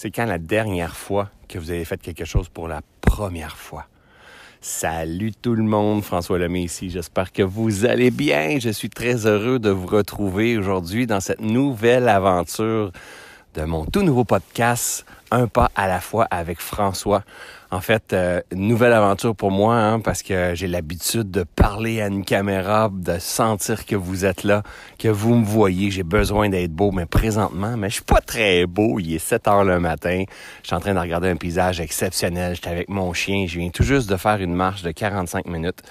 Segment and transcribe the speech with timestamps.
[0.00, 3.86] C'est quand la dernière fois que vous avez fait quelque chose pour la première fois?
[4.60, 6.88] Salut tout le monde, François Lemay ici.
[6.88, 8.58] J'espère que vous allez bien.
[8.60, 12.92] Je suis très heureux de vous retrouver aujourd'hui dans cette nouvelle aventure
[13.54, 17.22] de mon tout nouveau podcast, Un pas à la fois avec François.
[17.70, 22.06] En fait, euh, nouvelle aventure pour moi hein, parce que j'ai l'habitude de parler à
[22.06, 24.62] une caméra, de sentir que vous êtes là,
[24.98, 25.90] que vous me voyez.
[25.90, 28.98] J'ai besoin d'être beau, mais présentement, mais je suis pas très beau.
[28.98, 30.24] Il est 7 heures le matin.
[30.62, 32.54] Je suis en train de regarder un paysage exceptionnel.
[32.54, 33.46] J'étais avec mon chien.
[33.46, 35.82] Je viens tout juste de faire une marche de 45 minutes.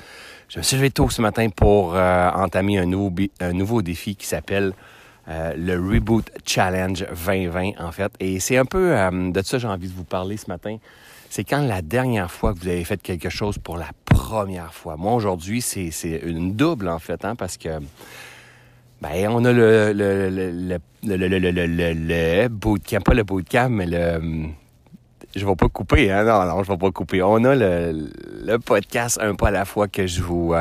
[0.50, 4.16] Je me suis levé tôt ce matin pour euh, entamer un nouveau, un nouveau défi
[4.16, 4.74] qui s'appelle
[5.30, 8.12] euh, le Reboot Challenge 2020, en fait.
[8.20, 10.78] Et c'est un peu de ça j'ai envie de vous parler ce matin
[11.30, 14.98] c'est quand la dernière fois que vous avez fait quelque chose pour la première fois.
[14.98, 15.92] Moi, aujourd'hui, c'est
[16.24, 17.70] une double, en fait, hein, parce que
[19.02, 24.48] ben, on a le, le, le, le, le, le bootcamp, pas le bootcamp, mais le...
[25.38, 26.24] Je vais pas couper, hein?
[26.24, 27.22] Non, non, je vais pas couper.
[27.22, 28.10] On a le,
[28.44, 30.56] le podcast un pas à la fois que je vous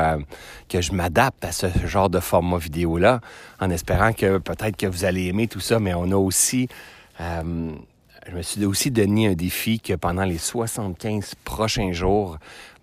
[0.69, 3.21] que je m'adapte à ce genre de format vidéo là,
[3.59, 6.67] en espérant que peut-être que vous allez aimer tout ça, mais on a aussi
[7.19, 7.71] euh,
[8.29, 12.37] je me suis aussi donné un défi que pendant les 75 prochains jours,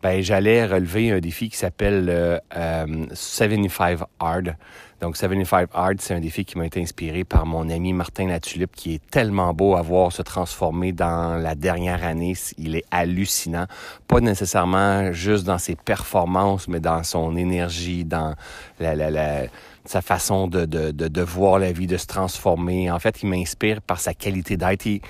[0.05, 4.55] ben, j'allais relever un défi qui s'appelle euh, 75 euh, Hard.
[5.01, 8.77] Donc 75 Hard, c'est un défi qui m'a été inspiré par mon ami Martin Latulippe,
[8.77, 12.35] qui est tellement beau à voir se transformer dans la dernière année.
[12.59, 13.65] Il est hallucinant.
[14.07, 18.35] Pas nécessairement juste dans ses performances, mais dans son énergie, dans
[18.81, 19.45] la, la, la
[19.85, 22.91] sa façon de, de, de, de, voir la vie, de se transformer.
[22.91, 24.87] En fait, il m'inspire par sa qualité d'être.
[24.87, 25.01] Et,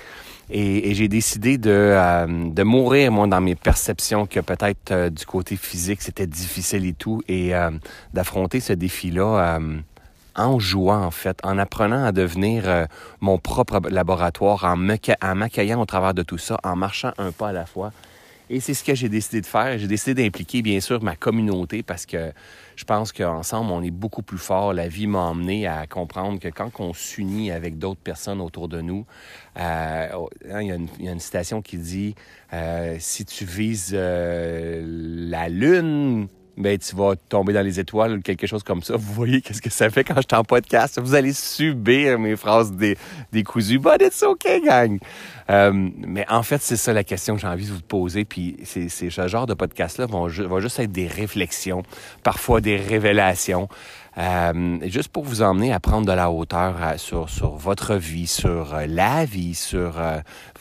[0.49, 5.25] et, j'ai décidé de, euh, de mourir, moi, dans mes perceptions que peut-être euh, du
[5.25, 7.71] côté physique, c'était difficile et tout, et euh,
[8.13, 9.59] d'affronter ce défi-là
[10.37, 12.87] en jouant, en fait, en apprenant à devenir
[13.21, 17.53] mon propre laboratoire, en m'accueillant au travers de tout ça, en marchant un pas à
[17.53, 17.93] la fois.
[18.49, 19.77] Et c'est ce que j'ai décidé de faire.
[19.77, 22.31] J'ai décidé d'impliquer, bien sûr, ma communauté parce que
[22.75, 24.73] je pense qu'ensemble, on est beaucoup plus fort.
[24.73, 28.81] La vie m'a emmené à comprendre que quand on s'unit avec d'autres personnes autour de
[28.81, 29.05] nous,
[29.57, 32.15] euh, oh, hein, il, y a une, citation qui dit
[32.53, 36.27] euh, Si tu vises euh, la Lune,
[36.57, 38.95] ben, tu vas tomber dans les étoiles ou quelque chose comme ça.
[38.95, 40.99] Vous voyez qu'est-ce que ça fait quand je suis en podcast.
[41.01, 42.97] Vous allez subir mes phrases des,
[43.31, 43.79] décousues.
[43.79, 44.99] But it's okay, gang.
[45.49, 48.25] Euh, mais en fait, c'est ça la question que j'ai envie de vous poser.
[48.25, 51.83] Puis c'est, ce genre de podcast-là va, va juste être des réflexions,
[52.23, 53.67] parfois des révélations.
[54.17, 58.27] Euh, juste pour vous emmener à prendre de la hauteur euh, sur, sur votre vie,
[58.27, 60.01] sur euh, la vie, sur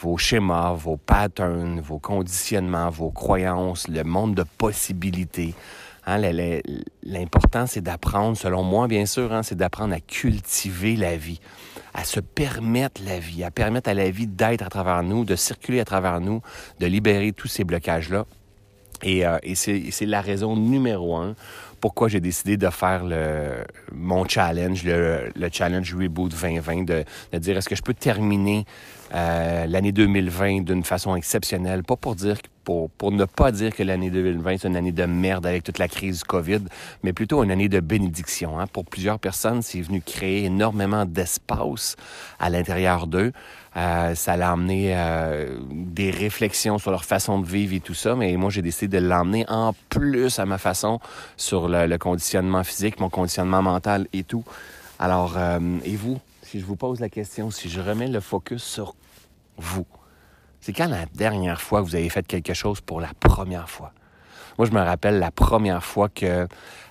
[0.01, 5.55] vos schémas, vos patterns, vos conditionnements, vos croyances, le monde de possibilités.
[6.07, 6.21] Hein,
[7.05, 11.41] L'important, c'est d'apprendre, selon moi, bien sûr, hein, c'est d'apprendre à cultiver la vie,
[11.95, 15.37] à se permettre la vie, à permettre à la vie d'être à travers nous, de
[15.37, 16.43] circuler à travers nous,
[16.81, 18.27] de libérer tous ces blocages-là.
[19.03, 21.35] Et, et c'est la raison numéro un
[21.85, 23.03] pourquoi j'ai décidé de faire
[23.93, 28.65] mon challenge, le, le challenge Reboot 2020, de, de dire est-ce que je peux terminer
[29.15, 34.11] euh, l'année 2020 d'une façon exceptionnelle, pas pour dire pour, ne pas dire que l'année
[34.11, 36.63] 2020 c'est une année de merde avec toute la crise du COVID,
[37.03, 38.59] mais plutôt une année de bénédiction.
[38.59, 38.67] Hein.
[38.67, 41.97] Pour plusieurs personnes, c'est venu créer énormément d'espace
[42.39, 43.33] à l'intérieur d'eux.
[43.77, 48.15] Euh, ça l'a amené euh, des réflexions sur leur façon de vivre et tout ça,
[48.15, 51.01] mais moi j'ai décidé de l'emmener en plus à ma façon
[51.37, 54.45] sur le, le, conditionnement physique, mon conditionnement mental et tout.
[54.99, 58.63] Alors, euh, et vous, si je vous pose la question, si je remets le focus
[58.63, 58.95] sur
[59.57, 59.87] vous,
[60.65, 63.93] c'est quand la dernière fois que vous avez fait quelque chose pour la première fois?
[64.57, 66.47] Moi, je me rappelle la première fois que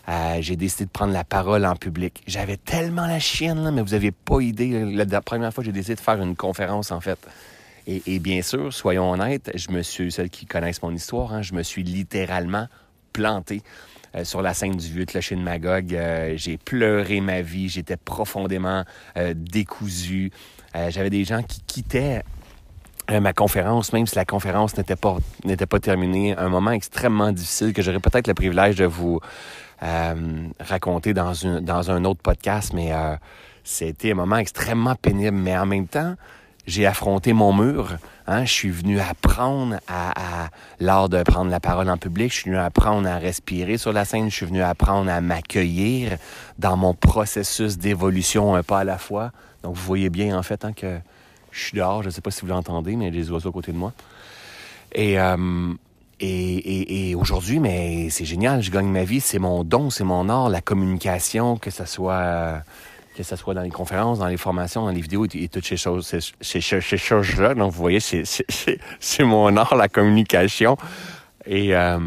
[0.10, 2.22] euh, j'ai décidé de prendre la parole en public.
[2.28, 4.86] J'avais tellement la chienne, mais vous n'avez pas idée.
[4.94, 7.18] La, première fois, j'ai décidé de faire une conférence, en fait.
[7.88, 11.56] Et, bien sûr, soyons honnêtes, je me suis, ceux qui connaissent mon histoire, hein, je
[11.56, 12.68] me suis littéralement
[13.12, 13.64] planté.
[14.16, 15.96] Euh, sur la scène du vieux clocher de Magog.
[15.96, 18.84] Euh, j'ai pleuré ma vie, j'étais profondément
[19.34, 20.32] décousu.
[20.90, 22.24] J'avais des gens qui quittaient
[23.10, 27.74] ma conférence, même si la conférence n'était pas n'était pas terminée, un moment extrêmement difficile
[27.74, 29.20] que j'aurais peut-être le privilège de vous
[29.84, 33.16] euh, raconter dans, dans un autre podcast, mais euh,
[33.64, 35.36] c'était un moment extrêmement pénible.
[35.36, 36.16] Mais en même temps,
[36.66, 37.98] j'ai affronté mon mur.
[38.26, 38.46] Hein?
[38.46, 42.32] Je suis venu apprendre à, à l'art de prendre la parole en public.
[42.32, 44.30] Je suis venu apprendre à respirer sur la scène.
[44.30, 46.18] Je suis venu apprendre à m'accueillir
[46.60, 49.32] dans mon processus d'évolution un pas à la fois.
[49.64, 51.00] Donc, vous voyez bien, en fait, hein, que
[51.54, 52.02] je suis dehors.
[52.02, 53.94] Je ne sais pas si vous l'entendez, mais des oiseaux à côté de moi.
[54.94, 55.74] Et, euh,
[56.20, 60.30] et, et, aujourd'hui, mais c'est génial, je gagne ma vie, c'est mon don, c'est mon
[60.30, 62.64] art, la communication, que ce soit
[63.16, 65.78] que ce soit dans les conférences, dans les formations, dans les vidéos et, toutes ces
[65.78, 67.54] choses, ces, choses-là.
[67.54, 70.78] Donc, vous voyez, c'est mon art, la communication.
[71.46, 71.98] Et, euh,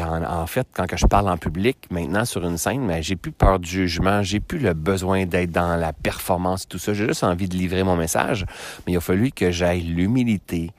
[0.00, 3.58] en, fait, quand je parle en public, maintenant sur une scène, mais j'ai plus peur
[3.58, 6.94] du jugement, j'ai plus le besoin d'être dans la performance, tout ça.
[6.94, 8.46] J'ai juste envie de livrer mon message.
[8.86, 10.70] Mais il a fallu que j'aille l'humilité,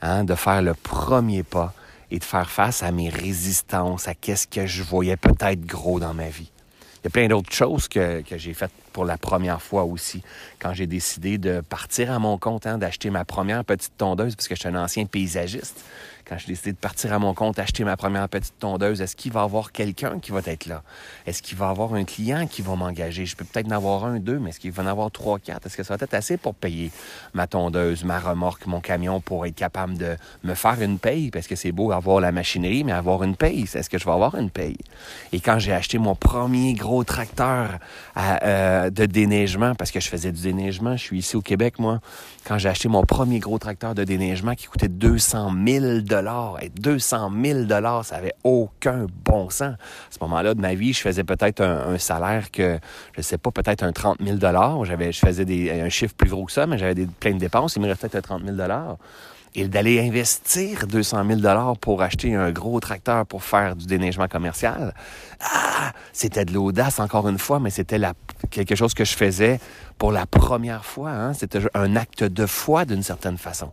[0.00, 1.74] hein, de faire le premier pas
[2.10, 6.14] et de faire face à mes résistances, à qu'est-ce que je voyais peut-être gros dans
[6.14, 6.50] ma vie.
[7.02, 10.22] Il y a plein d'autres choses que, que j'ai faites pour la première fois aussi,
[10.58, 14.48] quand j'ai décidé de partir à mon compte, hein, d'acheter ma première petite tondeuse, parce
[14.48, 15.84] que je suis un ancien paysagiste
[16.28, 19.32] quand j'ai décidé de partir à mon compte, acheter ma première petite tondeuse, est-ce qu'il
[19.32, 20.82] va y avoir quelqu'un qui va être là?
[21.24, 23.26] Est-ce qu'il va y avoir un client qui va m'engager?
[23.26, 25.66] Je peux peut-être en avoir un, deux, mais est-ce qu'il va en avoir trois, quatre?
[25.66, 26.90] Est-ce que ça va être assez pour payer
[27.32, 31.30] ma tondeuse, ma remorque, mon camion pour être capable de me faire une paye?
[31.30, 34.12] Parce que c'est beau avoir la machinerie, mais avoir une paye, est-ce que je vais
[34.12, 34.78] avoir une paye?
[35.32, 37.78] Et quand j'ai acheté mon premier gros tracteur
[38.86, 42.00] euh, de déneigement, parce que je faisais du déneigement, je suis ici au Québec, moi,
[42.44, 46.68] quand j'ai acheté mon premier gros tracteur de déneigement qui coûtait 200 000 dollars, et
[46.68, 49.74] 200 000 dollars, ça avait aucun bon sens.
[49.74, 49.76] À
[50.10, 52.78] ce moment-là de ma vie, je faisais peut-être un, salaire que,
[53.16, 54.84] je sais pas, peut-être un 30 000 dollars.
[54.84, 57.76] J'avais, je faisais des, un chiffre plus gros que ça, mais j'avais plein de dépenses.
[57.76, 58.96] Il me restait peut-être 30 000 dollars.
[59.58, 64.28] Et d'aller investir 200 000 dollars pour acheter un gros tracteur pour faire du déneigement
[64.28, 64.92] commercial,
[65.40, 68.12] ah, c'était de l'audace encore une fois, mais c'était la,
[68.50, 69.58] quelque chose que je faisais
[69.96, 71.10] pour la première fois.
[71.10, 71.32] Hein?
[71.32, 73.72] C'était un acte de foi d'une certaine façon.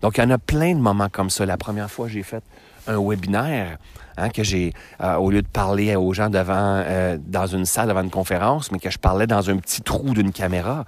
[0.00, 1.44] Donc, il y en a plein de moments comme ça.
[1.44, 2.44] La première fois, j'ai fait
[2.86, 3.78] un webinaire
[4.18, 4.72] Hein, que j'ai,
[5.02, 6.54] euh, au lieu de parler aux gens devant,
[6.86, 10.14] euh, dans une salle, devant une conférence, mais que je parlais dans un petit trou
[10.14, 10.86] d'une caméra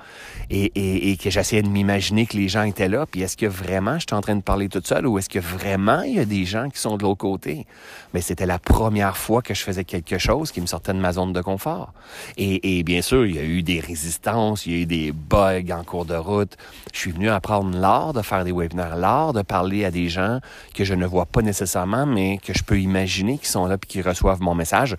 [0.48, 3.04] et, et, et que j'essayais de m'imaginer que les gens étaient là.
[3.04, 5.38] Puis est-ce que vraiment je suis en train de parler toute seule ou est-ce que
[5.38, 7.66] vraiment il y a des gens qui sont de l'autre côté?
[8.14, 11.12] Mais c'était la première fois que je faisais quelque chose qui me sortait de ma
[11.12, 11.92] zone de confort.
[12.38, 15.12] Et, et bien sûr, il y a eu des résistances, il y a eu des
[15.12, 16.56] bugs en cours de route.
[16.94, 20.40] Je suis venu apprendre l'art de faire des webinaires, l'art de parler à des gens
[20.74, 23.86] que je ne vois pas nécessairement, mais que je peux imaginer qui sont là et
[23.86, 24.96] qui reçoivent mon message,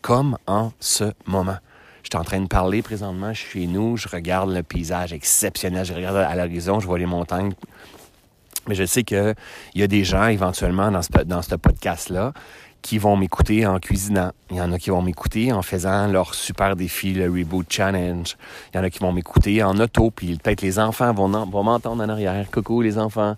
[0.00, 1.56] comme en ce moment.
[2.02, 5.94] Je suis en train de parler présentement, chez nous, je regarde le paysage exceptionnel, je
[5.94, 7.52] regarde à l'horizon, je vois les montagnes.
[8.68, 9.34] Mais je sais qu'il
[9.74, 12.32] y a des gens éventuellement dans ce, dans ce podcast-là
[12.82, 14.32] qui vont m'écouter en cuisinant.
[14.50, 18.36] Il y en a qui vont m'écouter en faisant leur super défi, le Reboot Challenge.
[18.72, 21.62] Il y en a qui vont m'écouter en auto, puis peut-être les enfants vont, vont
[21.62, 22.50] m'entendre en arrière.
[22.50, 23.36] Coucou les enfants.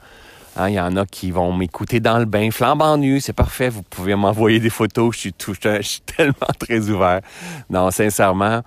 [0.57, 3.69] Hein, il y en a qui vont m'écouter dans le bain, flambant nu, c'est parfait.
[3.69, 5.15] Vous pouvez m'envoyer des photos.
[5.15, 7.21] Je suis, tout, je suis tellement très ouvert.
[7.71, 8.63] Non, sincèrement,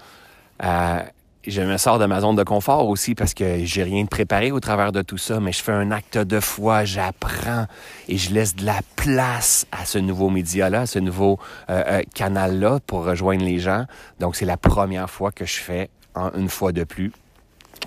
[0.64, 1.00] euh,
[1.48, 4.52] je me sors de ma zone de confort aussi parce que j'ai rien de préparé
[4.52, 7.68] au travers de tout ça, mais je fais un acte de foi, j'apprends
[8.10, 12.02] et je laisse de la place à ce nouveau média-là, à ce nouveau euh, euh,
[12.14, 13.86] canal-là pour rejoindre les gens.
[14.20, 15.90] Donc, c'est la première fois que je fais,
[16.36, 17.14] une fois de plus,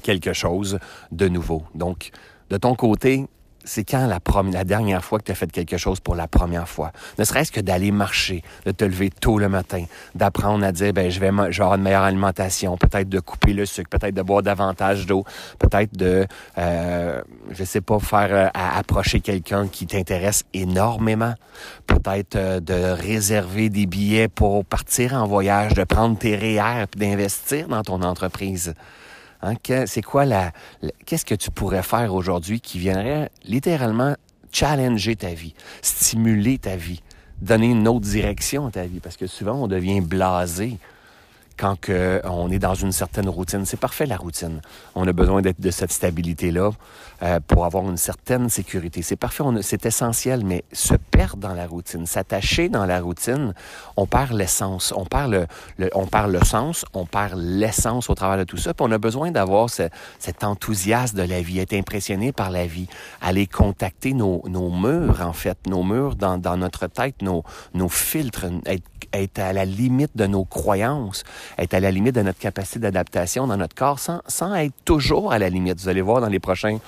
[0.03, 0.79] quelque chose
[1.13, 1.65] de nouveau.
[1.75, 2.13] Donc,
[2.49, 3.27] de ton côté,
[3.65, 6.93] c'est quand la, dernière fois que tu as fait quelque chose pour la première fois?
[7.19, 9.85] Ne serait-ce que d'aller marcher, de te lever tôt le matin,
[10.15, 13.91] d'apprendre à dire, ben, je vais, avoir une meilleure alimentation, peut-être de couper le sucre,
[13.91, 15.25] peut-être de boire davantage d'eau,
[15.59, 16.27] peut-être de,
[16.59, 21.35] euh, je sais pas, faire euh, approcher quelqu'un qui t'intéresse énormément,
[21.87, 26.99] peut-être euh, de réserver des billets pour partir en voyage, de prendre tes REER et
[26.99, 28.75] d'investir dans ton entreprise.
[29.43, 29.55] Hein,
[29.87, 30.53] c'est quoi la,
[31.07, 34.15] qu'est-ce que tu pourrais faire aujourd'hui qui viendrait littéralement
[34.53, 37.03] challenger ta vie, stimuler ta vie,
[37.41, 40.77] donner une autre direction à ta vie, parce que souvent on devient blasé
[41.61, 43.67] quand que on est dans une certaine routine.
[43.67, 44.63] C'est parfait la routine.
[44.95, 46.71] On a besoin d'être de cette stabilité-là
[47.23, 49.03] euh, pour avoir une certaine sécurité.
[49.03, 53.53] C'est parfait, c'est essentiel, mais se perdre dans la routine, s'attacher dans la routine,
[53.99, 55.47] on perd l'essence, on perd
[55.79, 58.73] le, on perd le sens, on perd l'essence au travers de tout ça.
[58.73, 62.89] Puis on a besoin d'avoir cet enthousiasme de la vie, être impressionné par la vie,
[63.21, 67.91] aller contacter nos, nos murs en fait, nos murs dans, dans notre tête, nos, nos
[67.91, 71.25] filtres, être être à la limite de nos croyances,
[71.59, 75.33] être à la limite de notre capacité d'adaptation dans notre corps sans, sans être toujours
[75.33, 75.81] à la limite.
[75.81, 76.79] Vous allez voir dans les prochains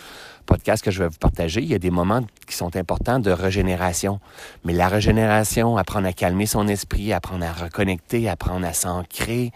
[0.47, 3.31] podcasts que je vais vous partager, il y a des moments qui sont importants de
[3.31, 4.21] régénération.
[4.65, 9.53] Mais la régénération, apprendre à calmer son esprit, apprendre à reconnecter, apprendre à s'ancrer,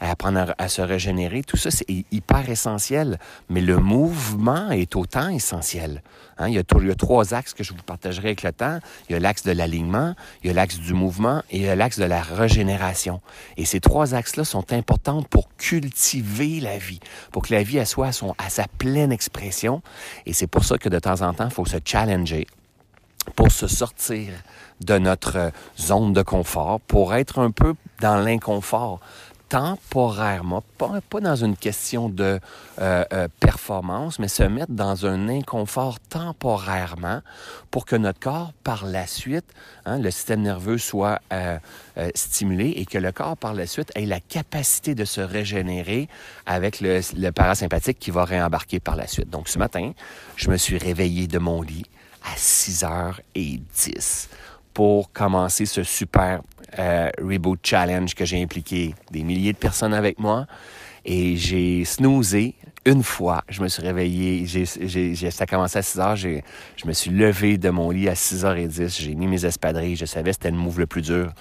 [0.00, 3.18] à apprendre à, se régénérer, tout ça, c'est hyper essentiel.
[3.48, 6.02] Mais le mouvement est autant essentiel.
[6.38, 6.48] Hein?
[6.48, 8.80] Il, y a, trois axes que je vous partagerai avec le temps.
[9.08, 11.68] Il y a l'axe de l'alignement, il y a l'axe du mouvement et il y
[11.68, 13.20] a l'axe de la régénération.
[13.58, 18.08] Et ces trois axes-là sont importants pour cultiver la vie, pour que la vie soit
[18.08, 19.82] à, à sa pleine expression.
[20.24, 22.46] Et c'est pour ça que de temps en temps, il faut se challenger
[23.36, 24.32] pour se sortir
[24.80, 29.00] de notre zone de confort, pour être un peu dans l'inconfort
[29.50, 32.38] temporairement, pas, dans une question de
[32.80, 37.20] euh, euh, performance, mais se mettre dans un inconfort temporairement
[37.72, 39.44] pour que notre corps, par la suite,
[39.84, 41.58] hein, le système nerveux soit euh,
[42.14, 46.08] stimulé et que le corps, par la suite, ait la capacité de se régénérer
[46.46, 49.30] avec le, le parasympathique qui va réembarquer par la suite.
[49.30, 49.92] Donc, ce matin,
[50.36, 51.86] je me suis réveillé de mon lit
[52.22, 54.28] à 6h10
[54.74, 56.42] pour commencer ce super
[56.78, 60.46] euh, Reboot Challenge que j'ai impliqué des milliers de personnes avec moi.
[61.04, 63.42] Et j'ai snoozé une fois.
[63.48, 64.46] Je me suis réveillé.
[65.30, 66.16] Ça a commencé à 6 heures.
[66.16, 66.40] Je
[66.86, 69.00] me suis levé de mon lit à 6h10.
[69.00, 69.96] J'ai mis mes espadrilles.
[69.96, 71.32] Je savais que c'était le move le plus dur.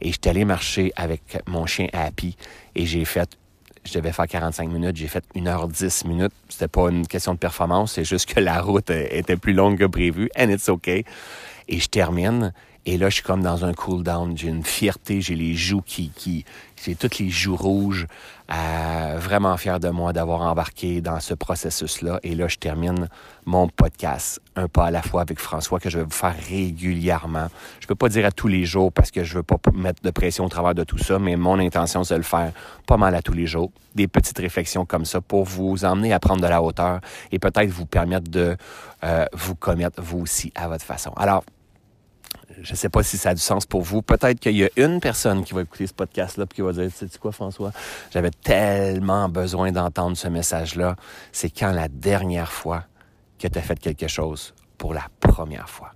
[0.00, 2.36] Et j'étais allé marcher avec mon chien Happy.
[2.74, 3.38] Et j'ai fait
[3.84, 6.32] je devais faire 45 minutes, j'ai fait 1h10 minutes.
[6.48, 9.86] C'était pas une question de performance, c'est juste que la route était plus longue que
[9.86, 11.04] prévu, and it's okay.
[11.68, 12.52] Et je termine,
[12.84, 14.36] et là, je suis comme dans un cool down.
[14.36, 16.44] J'ai une fierté, j'ai les joues qui, qui
[16.84, 18.06] j'ai toutes les joues rouges.
[18.48, 22.18] Vraiment fier de moi d'avoir embarqué dans ce processus-là.
[22.22, 23.08] Et là, je termine
[23.46, 27.46] mon podcast, un pas à la fois avec François, que je vais vous faire régulièrement.
[27.80, 30.10] Je peux pas dire à tous les jours parce que je veux pas mettre de
[30.10, 32.52] pression au travers de tout ça, mais mon intention, c'est de le faire
[32.86, 33.70] pas mal à tous les jours.
[33.94, 37.70] Des petites réflexions comme ça pour vous emmener à prendre de la hauteur et peut-être
[37.70, 38.56] vous permettre de
[39.04, 41.12] euh, vous commettre vous aussi à votre façon.
[41.16, 41.44] Alors,
[42.60, 44.02] je ne sais pas si ça a du sens pour vous.
[44.02, 46.88] Peut-être qu'il y a une personne qui va écouter ce podcast-là et qui va dire,
[46.96, 47.72] tu sais quoi, François?
[48.12, 50.96] J'avais tellement besoin d'entendre ce message-là.
[51.32, 52.84] C'est quand la dernière fois
[53.38, 55.92] que tu as fait quelque chose pour la première fois.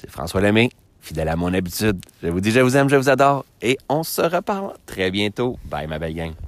[0.00, 0.70] C'est François Lemay,
[1.00, 2.00] fidèle à mon habitude.
[2.22, 5.58] Je vous dis, je vous aime, je vous adore et on se reparle très bientôt.
[5.64, 6.47] Bye, ma belle gang.